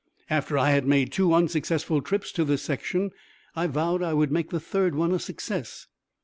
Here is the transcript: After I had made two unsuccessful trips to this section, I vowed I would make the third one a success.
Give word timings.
After 0.31 0.57
I 0.57 0.71
had 0.71 0.87
made 0.87 1.11
two 1.11 1.31
unsuccessful 1.31 2.01
trips 2.01 2.31
to 2.31 2.43
this 2.43 2.63
section, 2.63 3.11
I 3.55 3.67
vowed 3.67 4.01
I 4.01 4.15
would 4.15 4.31
make 4.31 4.49
the 4.49 4.59
third 4.59 4.95
one 4.95 5.11
a 5.11 5.19
success. 5.19 5.85